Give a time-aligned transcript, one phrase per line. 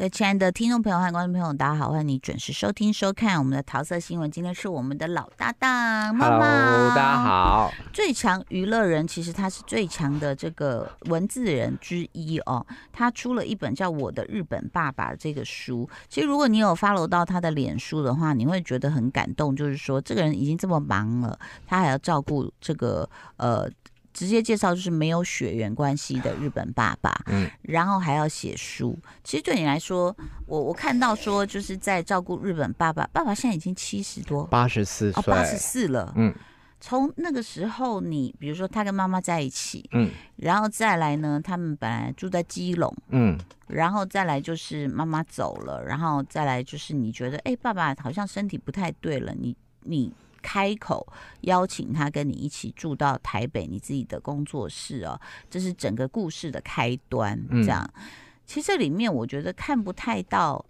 [0.00, 4.30] 各位亲爱的听众朋友和观众朋友，大家好，欢迎你准时收听收看我们的桃色新闻。
[4.30, 7.70] 今天是我们的老搭档猫猫，Hello, 大家好。
[7.92, 12.66] 最强娱乐人，其实他是最强的这个文字人之一哦。
[12.90, 15.86] 他出了一本叫《我的日本爸爸》这个书。
[16.08, 23.70] 其实如果你有 follow 到他的脸书的话，你会觉得很感动，就是说这个人已经这么忙了，他还要照顾这个呃。
[24.12, 28.98] 直接介绍就是没有血缘关系的日本爸爸，嗯，然后还要写书。
[29.22, 30.14] 其实对你来说，
[30.46, 36.34] 我我看到说就是在照顾日本爸爸，爸爸现在已经七十多，八十四岁，八十四了，嗯。
[36.82, 50.10] 从那个时候，你比如说他跟妈妈在一起，嗯，然后再来呢，他们本来住在基隆，嗯，然后再来就是妈妈走了，然后再来就是你觉得哎，爸爸好像身体不太对了，你你。
[50.42, 51.06] 开口
[51.42, 57.38] 邀请他跟你一起住到台北，你自己的工作室哦，这是整个故事的开端。
[57.50, 58.02] 这样，嗯、
[58.46, 60.64] 其实这里面我觉得看不太到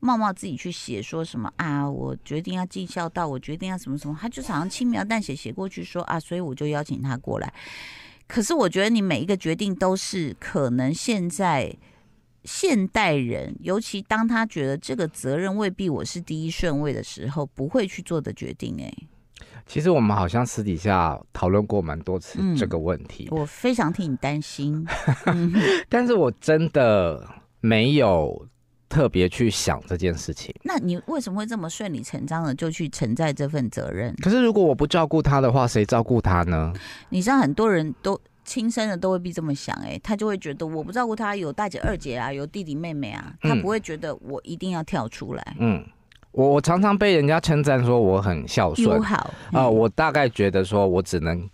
[0.00, 7.52] 茂茂自己去写说什么啊，我决定要尽孝道，我决定要什么什么，他就好像轻描淡写写过去说啊，所以我就邀请他过来。
[8.26, 11.76] 可是我觉得你每一个决定都是可能现在。
[12.44, 18.76] 现代人，尤其当他觉得这个责任未必我是第一顺位的时候，不会去做的决定。
[18.80, 18.92] 哎，
[19.66, 23.28] 其实我们好像私底下讨论过蛮多次这个问题。
[23.30, 24.86] 嗯，我非常替你担心，
[25.88, 27.26] 但是我真的
[27.60, 28.46] 没有
[28.88, 30.54] 特别去想这件事情。
[30.62, 34.14] 那你为什么会这么顺理成章的就去承载这份责任？
[34.22, 36.72] 可是如果我不照顾他的话，谁照顾他呢？
[37.10, 38.20] 你知道很多人都。
[38.50, 45.56] 亲生的都未必这么想，哎，他就会觉得我不照顾他，有大姐二姐啊，有弟弟妹妹啊，他不会觉得我一定要跳出来。
[45.60, 45.86] 嗯，
[46.32, 51.48] 我我常常被人家称赞说我很孝顺，好啊、嗯呃，我大概觉得说我只能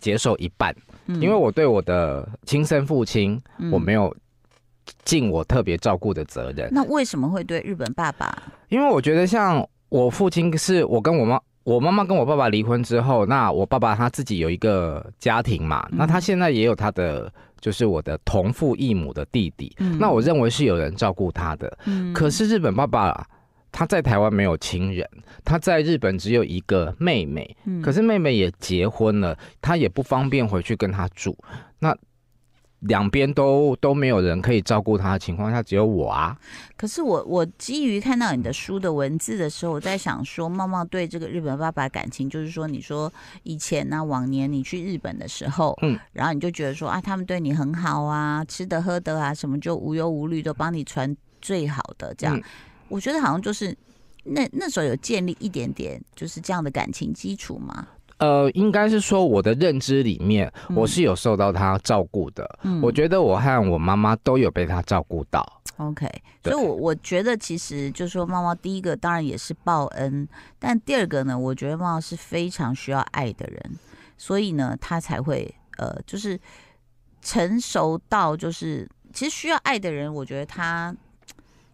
[0.00, 0.74] 接受一半，
[1.06, 4.12] 嗯、因为我对我的亲生父亲，我没有
[5.04, 6.68] 尽我特别照顾的责任。
[6.72, 8.36] 那为什么会对日本爸爸？
[8.68, 11.40] 因为我觉得像我父亲是我跟我妈。
[11.64, 19.74] 我妈妈跟我爸爸离婚之后，那我爸爸他自己有一个家庭嘛，那他现在也有他的，就是我的同父异母的弟弟。
[19.98, 21.78] 那我认为是有人照顾他的。
[22.12, 23.26] 可是日本爸爸
[23.70, 25.08] 他在台湾没有亲人，
[25.44, 31.36] 他在日本只有一个妹妹，可是妹妹也结婚了，他也不方便回去跟他住。
[31.78, 31.96] 那
[32.82, 36.36] 两边都都没有人可以照顾他的情况下，只有我啊。
[36.76, 43.12] 可是我我基于看到你的书的文字的时候，我在想说，茂茂对这个日本爸爸感情，就是说，你说
[43.44, 52.36] 以前呢、啊，往年你去日本的时候，嗯，然后你就觉得说啊，他们对你很好啊，吃的喝的啊，什么就无忧无虑，都帮你传最好的这样。
[52.36, 52.42] 嗯、
[52.88, 53.76] 我觉得好像就是
[54.24, 57.86] 那那时候有建立一点点就是这样的感情基础嘛。
[58.22, 62.48] 呃，应该是说我的认知里面，我是有受到他照顾的。
[62.62, 65.44] 嗯，我觉得我和我妈妈都有被他照顾到。
[65.78, 66.08] OK，
[66.44, 70.28] 所以，我我觉得其实就是说，妈妈第一个当然也是报恩，
[70.60, 73.60] 但第二个呢，我觉得妈妈是非常需要爱的人，
[74.16, 76.38] 所以呢，他才会呃，就是
[77.20, 80.94] 成熟到就是其实需要爱的人，我觉得他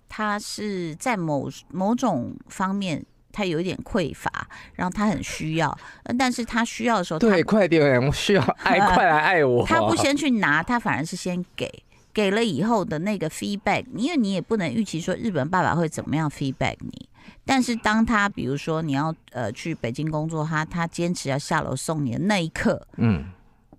[0.09, 3.05] 他是在某某种方面。
[3.39, 4.29] 他有一点匮乏，
[4.75, 5.79] 然后他很需要，
[6.19, 9.65] 但是他需要的时候，对，快点，我需要 爱，快来爱我。
[9.65, 11.71] 他不 先去拿，他反而是先给，
[12.13, 17.09] 给了以后的那个 feedback，因为你也不能预期说日本爸爸会怎么样 feedback 你。
[17.45, 23.27] 但是当他比如说你要呃去北京工作，他他坚持要下楼送你的那一刻，嗯，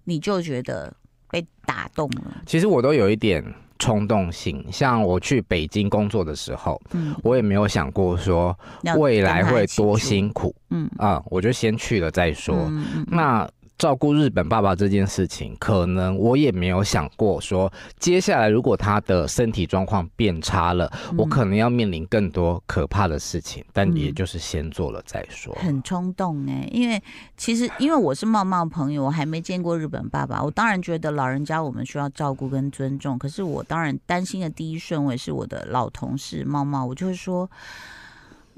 [0.05, 0.93] 你就觉得
[1.29, 2.41] 被打动了。
[2.45, 3.43] 其实我都有一点。
[3.79, 8.55] 冲动性，像我去北京工作的时候，嗯，我也没有想过说
[8.97, 12.71] 未来会多辛苦，嗯啊，我就先去了再说。
[13.07, 13.49] 那。
[13.79, 23.63] 照顾日本爸爸这件事情，可能我也没有想过说，接下来如果他的身体状况变差了，嗯、我可能要面临更多可怕的事情。
[23.71, 25.57] 但也就是先做了再说。
[25.61, 27.01] 嗯、很冲动哎，因为
[27.37, 33.17] 其实因为我是茂茂朋友，我还没见过日本爸爸，我当然觉得老人家我们需要照顾跟尊重。
[33.17, 37.49] 可是我当然担心的第一顺位是我的老同事茂茂，我就会说。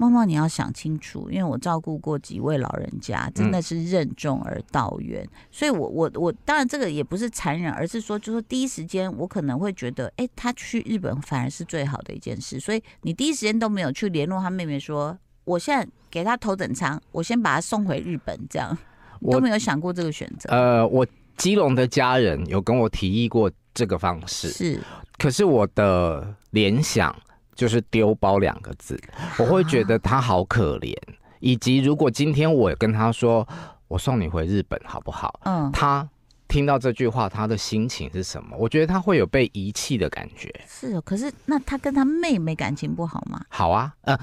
[0.02, 5.22] 茂茂，你要想清楚，因为我照顾过几位老人家，真的是任重而道远。
[5.22, 12.58] 嗯、所以我，我我我当然这个也不是残忍，而是说，就是说第一时间我可能会觉得，哎、欸，他去日本反而是最好的一件事。
[12.58, 18.76] 所以，你第一时间都没有去联络他妹妹说，我现在给他头等舱，我先把他送回日本，这样
[19.20, 20.50] 我都没有想过这个选择。
[20.50, 21.06] 呃，我
[21.36, 24.80] 基隆的家人有跟我提议过这个方式，是，
[25.16, 27.14] 可是我的联想。
[27.54, 29.00] 就是丢包两个字，
[29.38, 30.96] 我会觉得他好可怜，
[31.40, 33.46] 以及如果今天我跟他说，
[33.88, 35.40] 我送你回日本好不好？
[35.44, 36.08] 嗯，他
[36.48, 38.56] 听到这句话，他的心情是什么？
[38.58, 40.52] 我觉得他会有被遗弃的感觉。
[40.66, 43.44] 是哦，可是那他跟他妹妹感情不好吗？
[43.48, 44.18] 好啊，呃，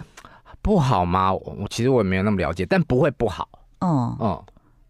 [0.62, 1.34] 不好吗？
[1.34, 3.48] 我我其实我也没有那么了解，但不会不好。
[3.82, 4.46] 哦、嗯、哦。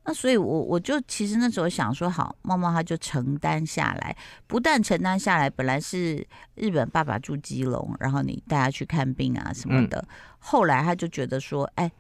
[0.10, 4.18] 那所以我，我我就其实那时候想说，好，猫猫他就承担下来，
[4.48, 6.26] 不但承担下来，本来是
[6.56, 10.08] 日本爸爸住基隆，然后你带他去看病啊什么的，嗯、
[10.40, 11.92] 后来他就觉得说，哎，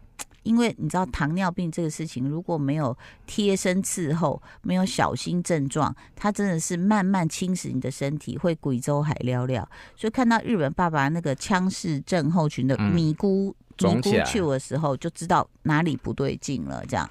[0.42, 2.98] 因为你知道糖尿病这个事情，如果没有
[3.28, 9.64] 贴身伺候，没有小心症状，它真的是慢慢侵蚀你的身体，会鬼州海寥寥。
[9.96, 17.08] 所以看到日本爸爸那个腔室症候群的咪咕咪咕去的时候，就知道哪里不对劲了，这样。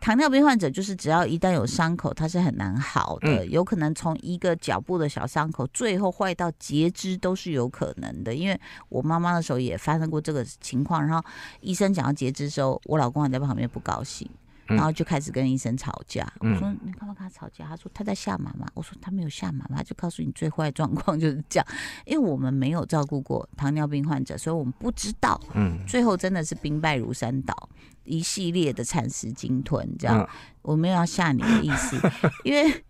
[0.00, 8.34] 糖尿病患者就是只要一旦有伤口，它是很难好的，嗯、有可能从一个脚部的小伤口，最后坏到截肢都是有可能的。
[8.34, 11.24] 因为我妈妈的时候也发生过这个情况，然后
[11.60, 14.28] 医生讲到截肢的时候，我老公还在旁边不高兴，
[14.66, 16.30] 然后就开始跟医生吵架。
[16.40, 17.66] 嗯、我说你干嘛跟他吵架？
[17.66, 18.66] 他说他在吓妈妈。
[18.74, 21.66] 我说他没有吓妈妈，就告诉你最坏状况就是这样。
[22.04, 25.40] 因为我们没有照顾过糖尿病患者，所以我们不知道。
[25.54, 27.68] 嗯，最后真的是兵败如山倒。
[28.06, 30.28] 一系列的蚕食鲸吞，这样、嗯、
[30.62, 32.00] 我没有要吓你的意思，
[32.44, 32.84] 因为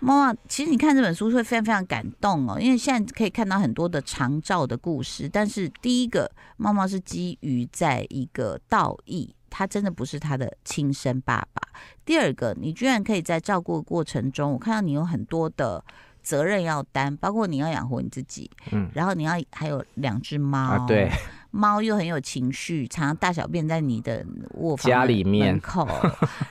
[0.00, 11.60] 妈妈，其实你看这本书会非常非常感动哦，因为现在可以看到很多的长照的故事，但是第一个妈妈是基于在一个道义，他真的不是他的亲生爸爸；
[12.04, 15.84] 第二个，你居然可以在照顾的过程中，我看到你有很多的
[16.22, 21.10] 责任要担，包括你要养活你自己，嗯，然后你要还有两只猫，啊、对。
[21.50, 24.24] 猫又很有情绪，常常大小便在你的
[24.54, 25.88] 卧房家里面门口。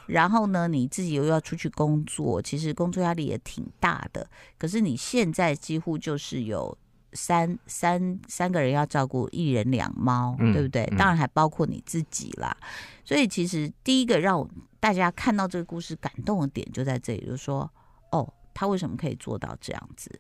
[0.07, 4.27] 然后呢，你自己又要出去工作，其实工作压力也挺大的。
[4.57, 6.75] 可是你现在几乎就是有
[7.13, 10.83] 三三三个人要照顾，一人两猫，嗯、对不对？
[10.97, 12.57] 当然还包括你自己啦。
[12.59, 12.67] 嗯、
[13.05, 14.47] 所以其实第一个让
[14.79, 17.71] 大家看到这个故事感动的点就在这里，就是说，
[18.11, 20.19] 哦，他为什么可以做到这样子？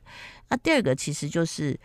[0.49, 1.79] 那第二个其实就是。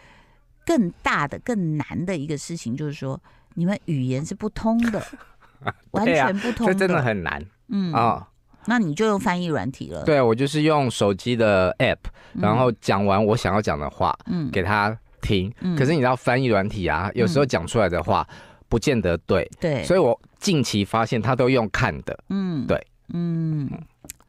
[0.65, 3.21] 更大的、更难的一个事情，就是说
[3.55, 5.03] 你们语言是不通的，
[5.93, 7.45] 完全不通的，这真的很难。
[7.69, 8.27] 嗯啊，哦、
[8.67, 10.05] 那你就用翻译软体了。
[10.05, 11.99] 对，我就是用手机的 app，
[12.35, 15.53] 然后讲完我想要讲的话，嗯，给他听。
[15.61, 18.27] 嗯、可是你知道翻译软体啊，有时候讲出来的话
[18.69, 19.51] 不见得对。
[19.61, 22.19] 对，所以我近期发现他都用看的。
[22.29, 23.71] 嗯，对，嗯，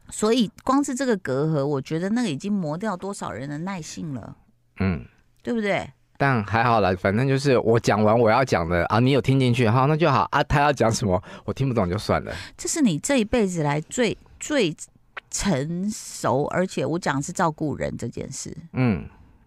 [0.08, 4.36] 所以光是这个隔阂，我觉得那个已经磨掉多少人的耐性了。
[4.80, 5.04] 嗯，
[5.42, 5.88] 对不对？
[6.16, 10.42] 但还好啦，反正就是我讲完我要讲的啊，你有听进去，好，那就好啊。
[10.44, 12.32] 他要讲什么，我听不懂就算了。
[12.56, 14.74] 这是你这一辈子来最最
[15.30, 19.04] 成熟，而且我讲的是照顾人这件事，嗯，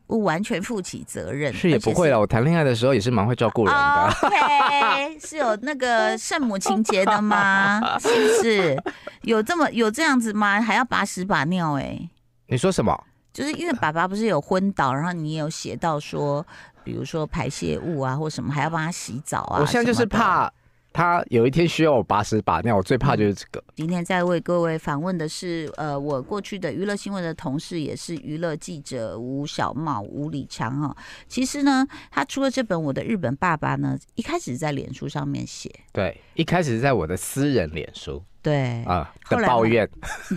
[0.08, 1.54] 我完全负起责任。
[1.54, 4.14] 是也不会了，我谈恋爱的时候也是蛮会照顾人的。
[4.24, 7.80] OK，是有那个圣母情节的吗？
[8.00, 8.78] 是不是？
[9.22, 10.62] 有这么有这样子吗？
[10.62, 11.84] 还要把屎把尿、欸？
[11.84, 12.10] 哎，
[12.48, 12.94] 你说什么？
[13.38, 16.44] 就是因为 爸爸不是有昏倒，然后你也有写到说，
[16.84, 19.60] 比如说排泄物啊或什么，还要帮他洗澡啊。
[19.60, 20.52] 我现在就是怕
[20.92, 23.64] 他有一天需要我把屎把尿，我最怕就是这个。
[23.76, 30.98] 今天在为各位访问的是，呃，我过去的娱乐新闻的同事，也是娱乐记者吴小茂吴李强哈。
[31.28, 38.24] 其实呢，他出了这本《我的日本爸爸》呢，一开始在脸书上面写，对，一开始是在我的私人脸书。
[38.48, 39.86] 对啊，的抱怨，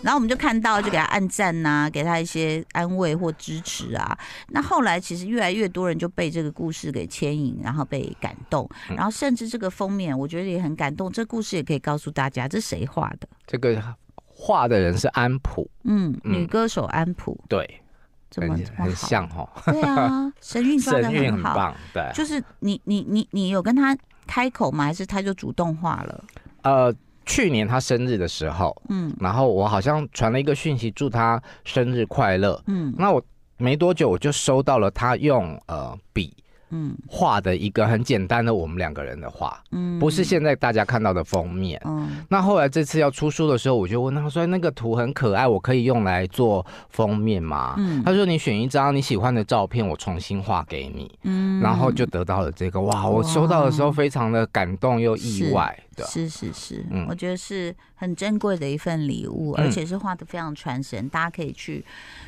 [0.00, 4.18] 然后我们就看到，就给他按赞呐、啊，给他一些安慰或支持啊。
[4.48, 11.12] 那后来其实越来越多人就被这个故事给牵引，然后被感动，然后甚至这个封面我觉得也很感动。
[11.12, 13.28] 这故事也可以告诉大家，这谁画的？
[13.46, 13.82] 这个
[14.24, 17.82] 画的人是安普，嗯，女歌手安普，对，
[18.30, 19.46] 怎么很像哈？
[19.66, 23.94] 对啊， 神韵发的很好，很棒，对，就是你你你你有跟他
[24.26, 24.84] 开口吗？
[24.84, 26.24] 还是他就主动画了？
[26.62, 33.22] 呃，去年他生日的时候，嗯，然后我好像传了一个讯息，祝他生日快乐，嗯，那我
[33.56, 36.34] 没多久我就收到了他用呃笔。
[36.70, 41.80] 嗯，画的一个很简单的我们两个人的画，嗯，不是现在大家看到的封面。
[41.84, 52.80] 嗯，那后来这次要出书的时候，我就问他说：“那个图很可爱，我可以用来做封面吗？”嗯，他说：“你选一张你喜欢的照片，我重新画给你。”嗯，然后就得到了这个。
[52.80, 55.78] 哇，我收到的时候非常的感动又意外。
[55.96, 61.84] 的，是是是，嗯，我觉得是很珍贵的一份礼物，而且是画的非常传神，大家可以去。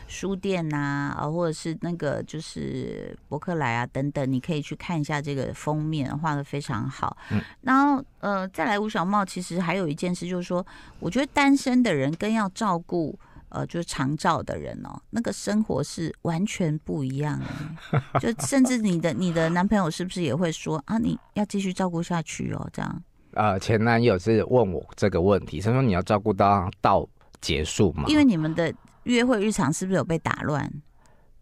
[0.09, 7.17] 书店呐，啊，或者是那个就是博客来啊等等，你可以去看一下这个封面，画的非常好。
[7.31, 10.65] 嗯，然后呃，再来吴小茂，其实还有一件事，就是说，
[10.99, 13.19] 我觉得单身的人跟要照顾
[13.49, 18.21] 呃，就是长照的人哦，那个生活是完全不一样的。
[18.21, 23.03] 就 甚至你的你的男朋友是不是也会说啊，你要继续照顾下去哦，这样？
[23.33, 27.09] 呃，前男友是问我这个问题，他说你要照顾到到。
[27.43, 28.05] 结束嘛。
[28.07, 28.71] 因为你们的
[29.05, 30.71] 约会日常是不是有被打乱？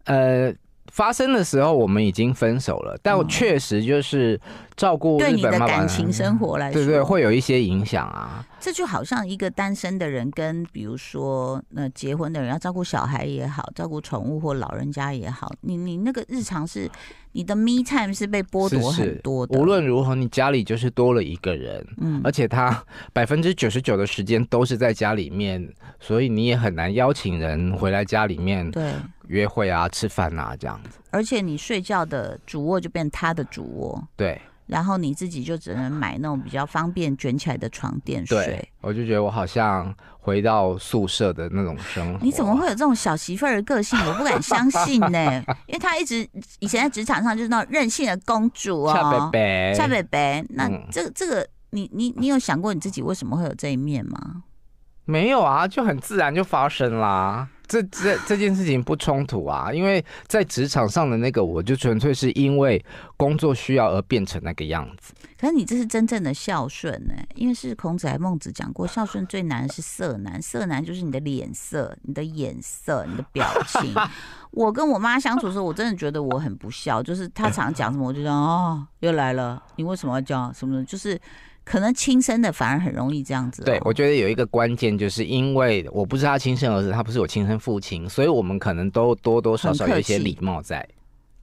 [0.05, 0.49] 呃。
[0.91, 4.39] 发生的时候，我们已经分手了，但我确实就是
[4.75, 8.45] 照顾对你的感情生活来说，对对，会有一些影响啊。
[8.59, 16.89] 这就好像一个单身的人跟比如说那结婚的人要照顾小孩也好，照顾宠物或老人家也好，你你那个日常是
[17.31, 19.53] 你的 me time 是被剥夺很多的。
[19.53, 25.65] 是是，无论如何，你家里就是多了一个人，嗯，而且他 百分之九十九的时间都是在家里面，
[26.01, 28.91] 所以你也很难邀请人回来家里面对
[29.29, 30.99] 约会啊、吃饭啊这样子。
[31.09, 34.39] 而且你睡觉的主卧就变他的主卧，对。
[34.67, 38.37] 然后你自己就只能买那种比较方便卷起来的床垫睡。
[38.45, 42.19] 对，我就觉得我好像回到宿舍的那种生活。
[42.21, 43.97] 你怎么会有这种小媳妇儿的个性？
[44.05, 46.17] 我不敢相信呢、欸， 因为她一直
[46.59, 48.93] 以前在职场上就是那种任性的公主哦。
[48.93, 50.45] 夏北北，夏北北。
[50.49, 54.43] 那这个、这个，你你你有想过你自己为什么会有这一面吗？
[55.05, 57.47] 没有啊，就很自然就发生啦。
[57.69, 62.83] 这这这件事情不冲突啊，因为在职场上的那个，我就纯粹是因为
[63.15, 65.13] 工作需要而变成那个样子。
[65.39, 67.13] 可是你这是真正的孝顺呢？
[67.35, 73.93] 因为是孔子还孟子讲过，孝顺最难的是色难，色难就是你的脸色、你的眼色、你的表情。
[74.51, 80.83] 我跟我妈相处的时候，我真的觉得我很不孝，就是她常讲什么，我就说哦，又来了，你为什么要讲什么？
[80.83, 81.17] 就是。
[81.69, 83.65] 可能亲生的反而很容易这样子、哦。
[83.65, 90.83] 对，我觉得有一个关键，就是因为我不是他亲生儿子，他不是我亲生父亲，所以我们可能都多多少少有一些礼貌在。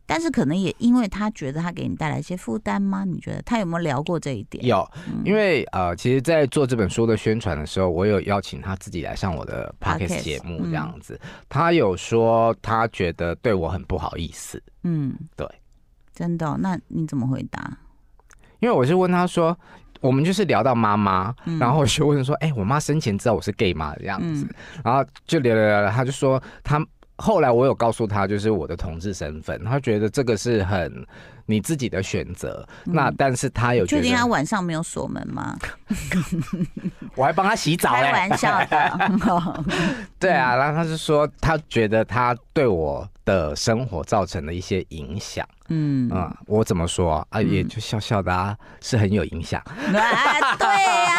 [0.05, 3.05] 但是可能也因为他觉得他给你带来一些负担吗？
[3.05, 4.67] 你觉得他有没有聊过这一点？
[4.67, 4.85] 有，
[5.25, 11.31] 因为呃，其实，在做这本书的宣传的时候，我有邀请他自己来上我的 podcast 节目，这样子、嗯。
[11.49, 14.61] 他有说他觉得对我很不好意思。
[14.83, 15.49] 嗯，对，
[16.13, 16.57] 真的、哦？
[16.59, 17.79] 那你怎么回答？
[18.59, 19.57] 因为我是问他说。
[20.01, 24.47] 我们就是聊到妈妈，然后就问说：“哎、欸，我妈生前知道我是 gay 吗？”这样子，
[24.85, 26.79] 然后就聊聊聊，他就说他
[27.19, 31.07] 后来我有告诉他，就是我的同志身份，他觉得这个是很
[31.47, 32.67] 你自己的选择。
[32.85, 35.57] 那但是他有确定他晚上没有锁门吗？
[37.17, 39.65] 我还帮他洗澡、欸，开玩笑的。
[40.19, 45.47] 对啊，然后他就说他觉得他对我的生活造成了一些影响。
[45.69, 46.09] 嗯
[46.47, 47.43] 我怎么说啊？
[47.43, 49.61] 也就笑笑的啊，嗯、是很有影响。
[49.67, 51.16] 啊，对呀、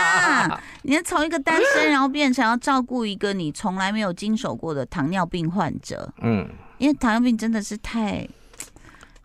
[0.50, 6.12] 啊，你要从一个单身， 然后变成要照顾一个你从来没有经手过的糖尿病患者。
[6.22, 8.28] 嗯，因为糖尿病真的是太……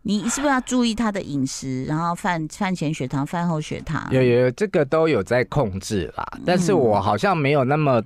[0.04, 1.84] 你是不是要注意他的饮食？
[1.84, 6.26] 然后饭饭前血糖、饭后血糖，有有这个都有在控制啦。
[6.44, 8.02] 但是我好像没有那么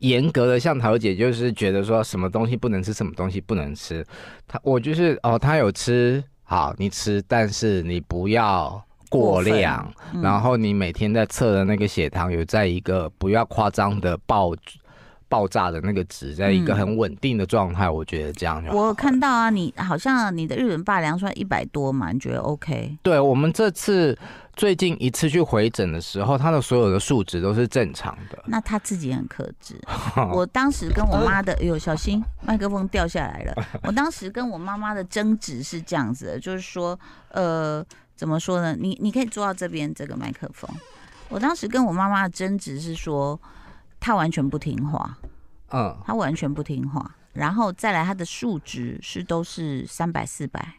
[0.00, 4.06] 严格的，像桃姐就是觉得说什么东西不能吃，什么东西不能吃。
[4.46, 6.22] 他我就是哦，他有吃。
[6.44, 14.52] 好，你吃，但是你不要过量，嗯、然后你每天在测的那个血糖有在一个不要夸张的爆
[15.28, 18.76] 爆炸的那个值，在一个很稳定的状态，嗯，我觉得这样就好。
[18.76, 22.98] 我看到啊，你好像你的日本爸量出来一百多嘛，你觉得 OK？
[23.02, 24.18] 对，我们这次。
[24.58, 28.42] 最近一次去回诊的时候，他的所有的数值都是正常的。
[28.46, 29.80] 那他自己很克制。
[30.34, 33.54] 我当时跟我妈的，哎呦，小心麦克风掉下来了。
[33.84, 36.98] 我当时跟我妈妈的争执是这样子的，就是说，
[37.30, 37.86] 呃，
[38.18, 38.74] 怎么说呢？
[38.76, 40.68] 你你可以坐到这边这个麦克风。
[41.28, 43.40] 我当时跟我妈妈的争执是说，
[44.00, 45.16] 他完全不听话。
[45.70, 47.14] 嗯，他完全不听话。
[47.32, 50.74] 然后再来，他的数值是都是三百四百。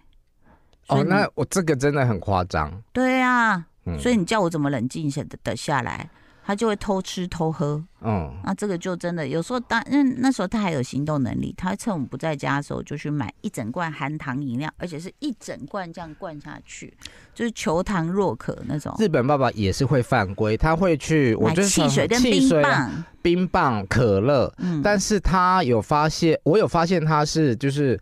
[0.87, 2.83] 哦，那我这个真的很夸张。
[2.91, 3.65] 对啊。
[3.97, 6.07] 所以你叫我怎么冷静下的下来，
[6.49, 7.79] 他就会偷吃偷喝。
[8.01, 16.91] 嗯，那这个就真的有时候当那那时候他还有行动能力，他趁我们不在家的时候就去买一整罐含糖饮料，而且是一整罐这样灌下去，
[17.35, 18.95] 就是求糖若渴那种。
[18.97, 24.51] 日本爸爸也是会犯规，他会去我觉得汽水跟冰棒、冰棒、可乐。
[24.57, 28.01] 嗯，但是他有发现，我有发现他是就是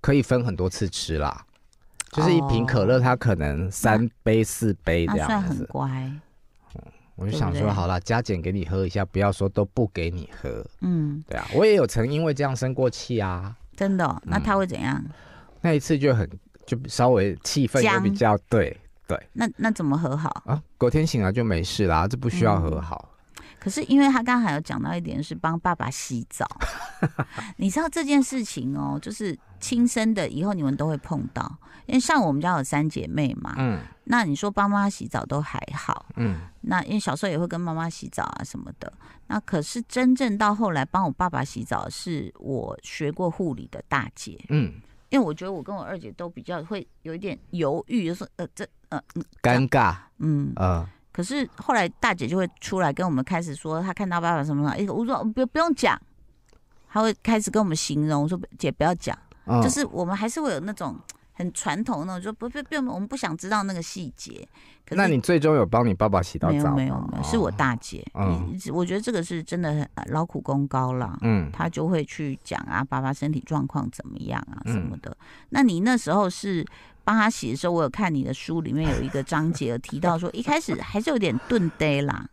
[0.00, 1.46] 可以分很多次吃啦。
[2.10, 6.12] 就是一瓶可乐，他可能三杯四杯这样子，算很乖。
[7.16, 10.64] 嗯，我就想说，好了，加减给你喝一下，不要说都不给你喝。
[10.80, 13.54] 嗯，对啊，我也有曾因为这样生过气啊。
[13.76, 14.22] 真的？
[14.24, 15.02] 那他会怎样？
[15.60, 16.28] 那一次就很
[16.66, 19.20] 就稍微气氛也比较对对。
[19.32, 20.62] 那那怎么和好啊？
[20.76, 23.10] 隔天醒来就没事啦，这不需要和好。
[23.58, 26.46] 可是因为他刚才有讲到一点是帮爸爸洗澡，
[27.56, 31.56] 你知道这件事情哦，就是亲生的，以后你们都会碰到。
[31.86, 38.92] 因为像我们家有三姐妹嘛，嗯，那你说帮妈妈洗澡都还好，嗯，那因为小时候也会跟妈妈洗澡啊什么的。
[39.28, 44.74] 那可是真正到后来帮我爸爸洗澡，是我学过护理的大姐，嗯，
[45.08, 49.00] 因为我觉得我跟我二姐都比较会有一点犹豫，就说呃这呃
[49.42, 50.86] 尴尬，嗯啊。
[51.10, 56.00] 可是后来大姐就会出来跟我们开始说，她看到爸爸什么什么，哎，我说不不用讲，
[56.88, 59.16] 她会开始跟我们形容说：“姐不要讲。
[59.46, 60.96] 嗯”就是我们还是会有那种
[61.32, 64.46] 很传统那种，就不不不，我们不想知道那个细节。
[64.90, 66.74] 那你最终有帮你爸爸洗到澡吗？
[66.76, 68.04] 没有没有没有，是我大姐。
[68.14, 71.18] 嗯，我觉得这个是真的很劳苦功高了。
[71.22, 75.10] 嗯，他就会去讲啊，爸爸身体状况怎么样啊什么的。
[75.10, 76.62] 嗯、那你那时候是
[77.02, 82.28] 帮他洗的时候，我有看你的书里面有一个章节有提到说，一开始还是有点顿呆啦。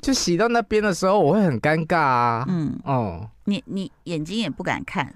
[0.00, 2.46] 就洗到那边的时候，我会很尴尬啊。
[2.48, 5.14] 嗯哦，你你眼睛也不敢看。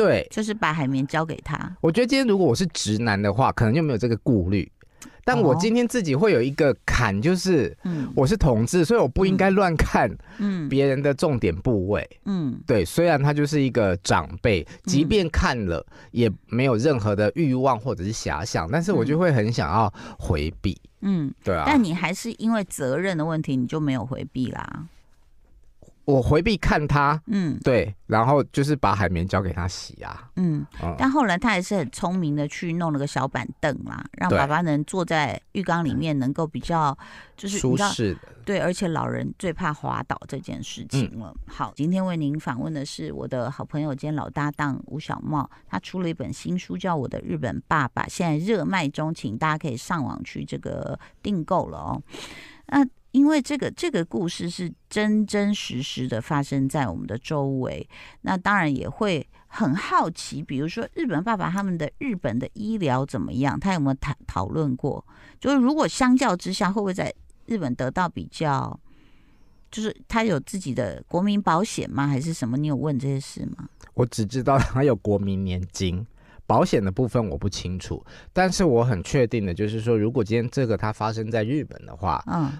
[0.00, 1.76] 对，就是把海绵交给他。
[1.80, 4.70] 我觉得今天如果我是直男的话，可能就没有这个顾虑。
[5.22, 7.76] 但我今天自己会有一个坎，就是，
[8.16, 12.84] 我是同志，所以我不应该乱看，嗯，别人的重点部位，嗯，对。
[12.84, 21.64] 虽然他就是一个长辈，即便看了也没有任何的欲望或者是遐想，但是我就会很想要回避，嗯，对啊。
[21.66, 24.86] 但你还是因为责任的问题，你就没有回避啦。
[26.10, 36.96] 我回避看他，嗯，对，然后就是把海绵交给他洗啊，嗯，嗯，但后来他还是很聪明的去弄了个小板凳啦，让爸爸能坐在浴缸里面，能够比较
[37.36, 41.32] 就是舒适的，对，而且老人最怕滑倒这件事情了。
[41.34, 52.02] 嗯、好，今天为您访问的是我的好朋友兼老搭档吴小茂，他出了一本新书叫《我的日本爸爸》，现在热卖中，请大家可以上网去这个订购了哦。
[52.72, 57.88] 那因为这个这个故事是真真实实的发生在我们的周围，
[58.22, 63.58] 那当然也会很好奇，比如说日本爸爸他们的日本的医疗怎么样？
[63.58, 65.04] 他有没有讨讨论过？
[65.40, 67.12] 就是如果相较之下，会不会在
[67.46, 68.78] 日本得到比较？
[69.72, 72.06] 就是他有自己的国民保险吗？
[72.06, 72.56] 还是什么？
[72.56, 73.68] 你有问这些事吗？
[73.94, 76.04] 我只知道他有国民年金，
[76.46, 78.04] 保险的部分我不清楚。
[78.32, 82.50] 但是我很确定的就是说，如果今天这个它发生在日本的话，嗯。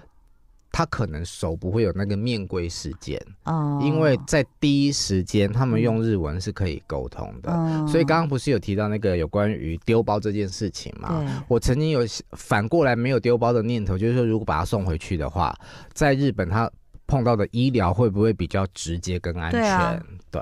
[0.71, 11.43] 他可能手不会有那个面规事件哦，因为在第一时间他们用日文是可以沟通的，嗯、所以刚刚不是有提到那个有关于丢包这件事情嘛？
[11.47, 15.53] 我曾经有反过来没有丢包的念头，就是说如果把他送回去的话，
[15.93, 16.71] 在日本他
[17.05, 19.61] 碰到的医疗会不会比较直接跟安全？
[19.61, 20.41] 对，啊、对，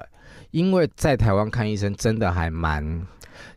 [0.52, 3.02] 因为在台湾看医生真的还蛮。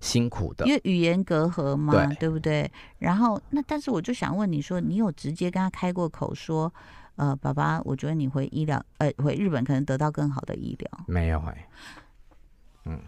[0.01, 2.71] 辛苦的，因为语言隔阂嘛，对，对不对？
[2.99, 6.73] 然后那但是我就想问你说，你有直接跟他开过口说，
[7.17, 10.91] 呃，爸爸，我觉得你回医疗，呃，回日本可能得到更好的医疗？
[11.07, 11.69] 没有哎、欸，
[12.87, 13.01] 嗯，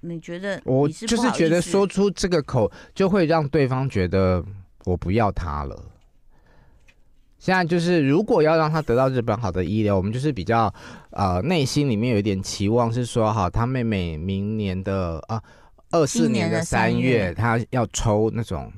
[0.00, 4.44] 你觉得你我就是觉得说出这个口就会让对方觉得
[4.84, 5.80] 我不要他了。
[7.38, 10.72] 现在就是如果要让他得到日本好的医疗，我们就是比较
[11.10, 15.42] 呃内心里面有一点期望，是说哈，他妹妹明年的啊。
[15.92, 18.72] 二四年的三月，他要抽那种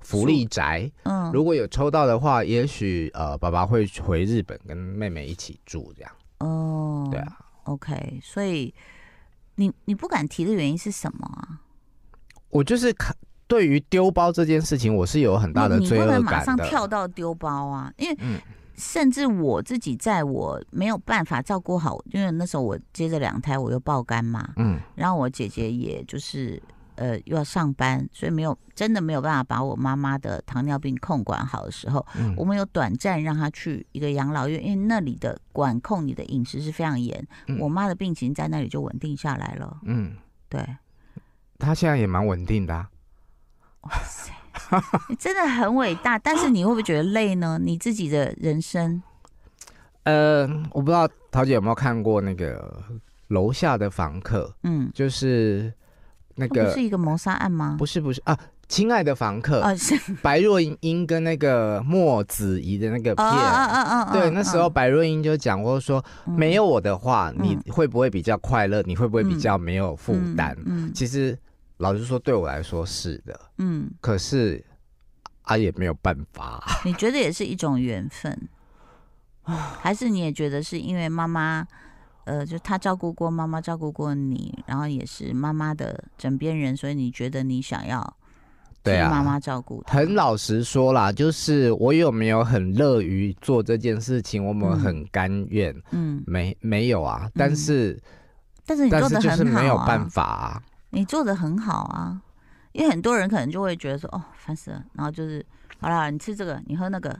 [0.00, 0.90] 福利宅。
[1.04, 6.12] 嗯，如果有抽到的话，也许呃，爸爸会回日本跟妹妹一起住这样。
[6.40, 8.20] 哦，对啊，OK。
[8.22, 8.74] 所以
[9.54, 11.60] 你你不敢提的原因是什么啊？
[12.50, 13.14] 我就是看
[13.46, 16.18] 对于丢包这件事情，我是有很大的罪恶感的。
[16.18, 18.40] 你不能马上跳到丢包啊，因为嗯。
[18.76, 26.62] 甚至我自己在我没有办法照顾好，因为那时候我接着两胎，我又爆肝嘛，嗯，然后我姐姐也就是
[26.96, 40.16] 呃又要上班，所以没有真的没有办法把我妈妈的糖尿病控管好的时候，嗯，我们有短暂让她去一个养老院，因为那里的管控你的饮食是非常严，嗯，我妈的病情在那里就稳定下来了，嗯，
[40.48, 40.64] 对，
[41.58, 42.90] 她现在也蛮稳定的啊，
[43.82, 44.32] 哇塞。
[45.08, 47.58] 你 真的很伟大，但是你会不会觉得累呢？
[47.62, 49.02] 你自己的人生，
[50.04, 52.82] 呃，我不知道桃姐有没有看过那个
[53.28, 55.72] 楼下的房客，嗯，就是
[56.36, 57.76] 那个不是一个谋杀案吗？
[57.78, 58.38] 不是不是啊，
[58.68, 68.82] 亲爱的房客，哦、是 白若英跟那个莫子怡的那个片，嗯嗯嗯，对，那时候白若英就讲过说，嗯、没有我的话，你会不会比较快乐？
[68.82, 70.56] 你会不会比较没有负担？
[70.64, 71.36] 嗯其实。
[71.78, 74.64] 老实说，对我来说是的，嗯，可是
[75.42, 76.62] 啊也没有办法。
[76.84, 78.48] 你觉得也是一种缘分，
[79.44, 81.66] 还是你也觉得是因为妈妈，
[82.24, 88.16] 呃，就他照顾过妈妈，照顾过你，然后也是妈妈的枕边人，所以你觉得你想要
[88.82, 89.98] 对妈妈照顾他？
[89.98, 94.42] 很老实说啦，就是我有没有很乐于做这件事情？
[94.42, 97.30] 我们很甘愿，嗯，没没有啊？
[97.34, 98.00] 但是，嗯、
[98.64, 100.62] 但是你做的很好啊，就是没有办法啊。
[100.96, 102.18] 你做的很好啊，
[102.72, 105.44] 因为很多人可能就会觉得说，哦，烦死了，然后就是，
[105.78, 107.14] 好了，你吃这个，你喝那个，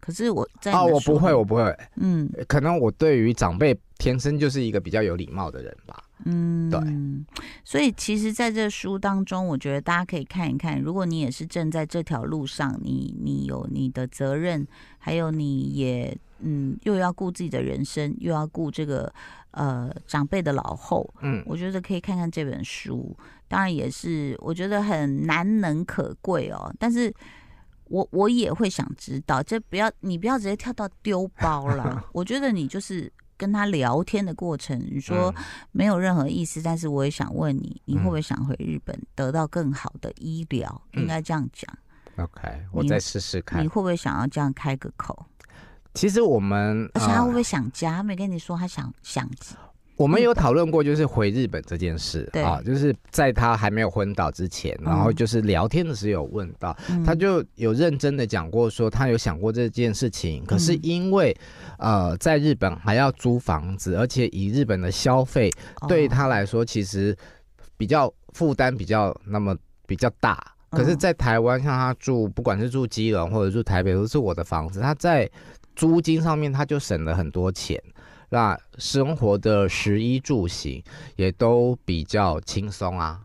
[0.00, 6.80] 可是我在哦，我不会，我不会，嗯，可能我对于长辈天生就是一个比较有礼貌的人吧，嗯，对，
[7.62, 14.66] 所以其实在这书当中，我觉得大家可以看一看，如果你也是正在这条路上，你你有你的责任，
[14.98, 16.18] 还有你也。
[16.44, 19.12] 嗯，又要顾自己的人生，又要顾这个
[19.52, 23.16] 呃长辈的老后，嗯，我觉得可以看看这本书。
[23.48, 26.74] 当然也是，我觉得很难能可贵哦。
[26.78, 27.12] 但是
[27.84, 32.04] 我我也会想知道，这不要你不要直接跳到丢包了。
[32.12, 35.32] 我觉得你就是跟他聊天的过程，你说
[35.72, 40.82] 没有任何意思，但是我也想问你，你会不会想回日本得到更好的医疗？
[40.92, 41.72] 应该这样讲。
[42.16, 43.62] OK，我再试试看。
[43.62, 45.26] 你会不会想要这样开个口？
[45.94, 47.92] 其实我们，而且他会不会想家？
[47.92, 49.28] 他没跟你说他想想。
[49.96, 56.76] 我们有讨论过，就是回日本这件事啊，就是在他还没有昏倒之前，然后就是聊天的时候有问到，
[57.06, 61.32] 他就有认真的讲过，说他有想过这件事情，可是因为
[61.78, 65.48] 呃在日本还要租房子，而且以日本的消费
[65.86, 67.16] 对他来说，其实
[67.76, 70.44] 比较负担比较那么比较大。
[70.70, 75.30] 可是，在台湾，像他住，不管是住基隆或者住台北，都是我的房子，他在
[75.74, 77.80] 租金上面他就省了很多钱。
[78.30, 80.82] 那生活的食衣住行
[81.16, 83.20] 也都比较轻松啊。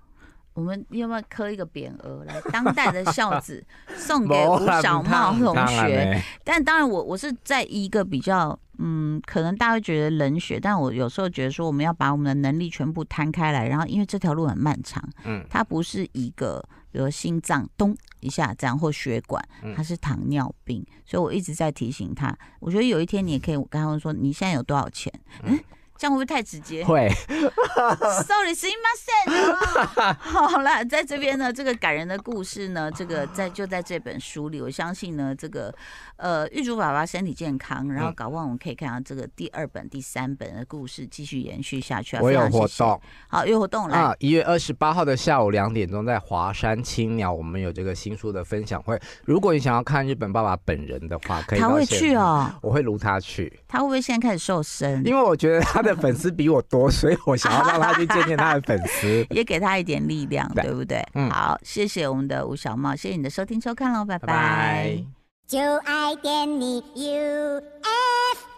[0.53, 2.39] 我们要不要刻一个匾额来？
[2.51, 3.63] 当代的孝子
[3.95, 6.21] 送给吴小茂同学。
[6.43, 16.63] 但当然我，我我是在一个比较嗯，可能大家会觉得冷血，但我有时候觉得说，我们要把我们的能力全部摊开来，然后因为这条路很漫长，嗯，它不是一个。
[16.91, 19.43] 比如心脏咚一下这样，或血管，
[19.75, 22.37] 他是糖尿病，嗯、所以我一直在提醒他。
[22.59, 25.11] 我觉得有一天你也可以跟他们说，你现在有多少钱？
[25.43, 25.59] 嗯。
[25.98, 26.84] 嗯这样会不会太直接？
[26.84, 30.14] 会，Sorry，すいません。
[30.48, 35.72] 好了，在这边呢，这个感人的故事呢，这个在就在这本书里，我相信呢，这个
[36.16, 42.16] 呃，玉竹爸爸身体健康，然后搞不好我们可以看到这个第二本、第三本的故事继续延续下去。
[42.16, 43.96] 我有活动，好，有活动来。
[43.96, 49.00] 啊，一月二十八号的下午两点钟，在华山青鸟，我们有这个新书的分享会。
[49.24, 51.60] 如果你想要看日本爸爸本人的话，可以。
[51.60, 53.60] 他会去哦，我会卢他去。
[53.68, 55.06] 他会不会现在开始瘦身？
[55.06, 55.87] 因为我觉得他的。
[55.89, 61.05] 的粉丝比我多，所以我想要让他去见见他的粉丝， 也给他一点力量，对，不对？
[61.13, 65.03] 嗯，好，谢谢我们的吴小茂，谢谢你的收听收看喽，拜拜。
[65.47, 68.48] 就爱点你 UFO